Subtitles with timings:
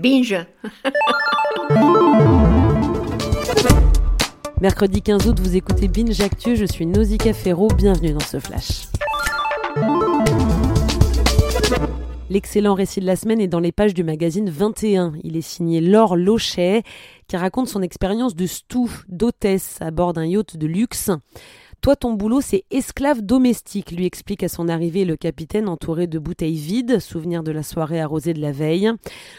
[0.00, 0.46] Binge.
[4.62, 8.88] Mercredi 15 août, vous écoutez Binge Actu, je suis Nausicaa Ferro, bienvenue dans ce flash.
[12.30, 15.12] L'excellent récit de la semaine est dans les pages du magazine 21.
[15.22, 16.82] Il est signé Laure Lochet,
[17.28, 21.10] qui raconte son expérience de stouf, d'hôtesse à bord d'un yacht de luxe.
[21.82, 26.18] Toi, ton boulot, c'est esclave domestique, lui explique à son arrivée le capitaine entouré de
[26.18, 28.90] bouteilles vides, souvenir de la soirée arrosée de la veille.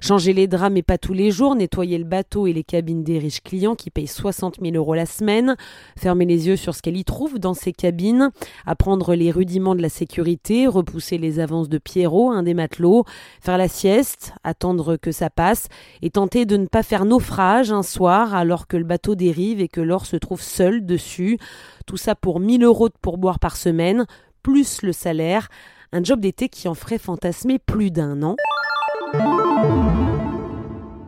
[0.00, 3.18] Changer les draps, mais pas tous les jours, nettoyer le bateau et les cabines des
[3.18, 5.56] riches clients qui payent 60 000 euros la semaine,
[5.98, 8.30] fermer les yeux sur ce qu'elle y trouve dans ces cabines,
[8.64, 13.04] apprendre les rudiments de la sécurité, repousser les avances de Pierrot, un des matelots,
[13.42, 15.68] faire la sieste, attendre que ça passe.
[16.00, 19.68] Et tenter de ne pas faire naufrage un soir alors que le bateau dérive et
[19.68, 21.36] que l'or se trouve seul dessus.
[21.84, 24.06] Tout ça pour 1000 euros de pourboire par semaine,
[24.42, 25.48] plus le salaire.
[25.92, 28.36] Un job d'été qui en ferait fantasmer plus d'un an.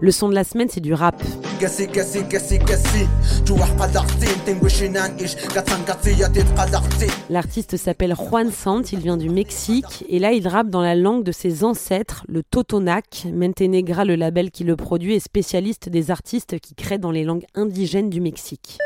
[0.00, 1.20] Le son de la semaine, c'est du rap.
[7.30, 11.24] L'artiste s'appelle Juan Sant, il vient du Mexique et là il rappe dans la langue
[11.24, 13.26] de ses ancêtres, le Totonac.
[13.32, 17.46] Montenegra, le label qui le produit, est spécialiste des artistes qui créent dans les langues
[17.56, 18.78] indigènes du Mexique.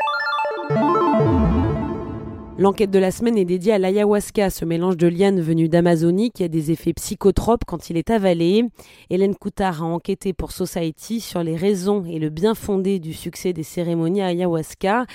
[2.55, 6.43] L'enquête de la semaine est dédiée à l'ayahuasca, ce mélange de lianes venu d'Amazonie qui
[6.43, 8.65] a des effets psychotropes quand il est avalé.
[9.09, 13.53] Hélène Coutard a enquêté pour Society sur les raisons et le bien fondé du succès
[13.53, 15.07] des cérémonies ayahuasca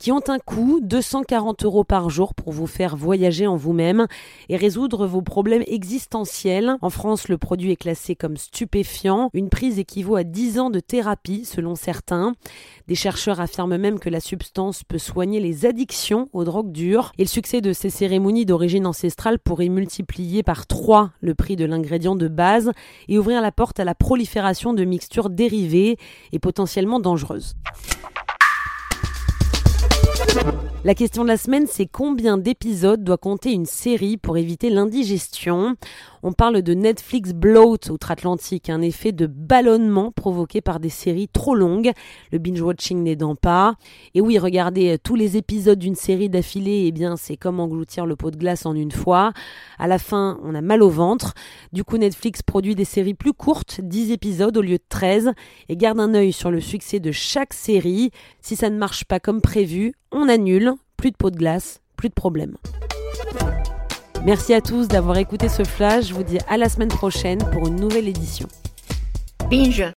[0.00, 4.06] qui ont un coût 240 euros par jour pour vous faire voyager en vous-même
[4.48, 6.76] et résoudre vos problèmes existentiels.
[6.80, 9.28] En France, le produit est classé comme stupéfiant.
[9.34, 12.32] Une prise équivaut à 10 ans de thérapie selon certains.
[12.88, 17.12] Des chercheurs affirment même que la substance peut soigner les addictions aux drogues dures.
[17.18, 21.66] Et le succès de ces cérémonies d'origine ancestrale pourrait multiplier par 3 le prix de
[21.66, 22.72] l'ingrédient de base
[23.08, 25.98] et ouvrir la porte à la prolifération de mixtures dérivées
[26.32, 27.54] et potentiellement dangereuses.
[30.82, 35.76] La question de la semaine, c'est combien d'épisodes doit compter une série pour éviter l'indigestion?
[36.22, 41.54] On parle de Netflix bloat outre-Atlantique, un effet de ballonnement provoqué par des séries trop
[41.54, 41.92] longues,
[42.30, 43.76] le binge-watching n'aidant pas.
[44.14, 48.16] Et oui, regardez tous les épisodes d'une série d'affilée, eh bien c'est comme engloutir le
[48.16, 49.32] pot de glace en une fois.
[49.78, 51.32] À la fin, on a mal au ventre.
[51.72, 55.32] Du coup, Netflix produit des séries plus courtes, 10 épisodes au lieu de 13,
[55.70, 58.10] et garde un œil sur le succès de chaque série.
[58.42, 62.10] Si ça ne marche pas comme prévu, on annule, plus de pot de glace, plus
[62.10, 62.56] de problème.
[64.24, 66.08] Merci à tous d'avoir écouté ce flash.
[66.08, 68.46] Je vous dis à la semaine prochaine pour une nouvelle édition.
[69.50, 69.90] Binge.